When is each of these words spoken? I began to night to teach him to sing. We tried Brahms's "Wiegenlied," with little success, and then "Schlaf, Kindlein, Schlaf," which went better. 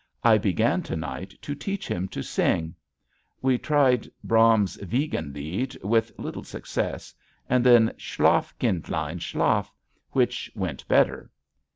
I 0.23 0.39
began 0.39 0.81
to 0.81 0.95
night 0.95 1.35
to 1.43 1.53
teach 1.53 1.87
him 1.87 2.07
to 2.07 2.23
sing. 2.23 2.73
We 3.39 3.59
tried 3.59 4.09
Brahms's 4.23 4.81
"Wiegenlied," 4.87 5.77
with 5.83 6.11
little 6.17 6.43
success, 6.43 7.13
and 7.47 7.63
then 7.63 7.93
"Schlaf, 7.99 8.51
Kindlein, 8.57 9.19
Schlaf," 9.19 9.69
which 10.09 10.51
went 10.55 10.87
better. 10.87 11.29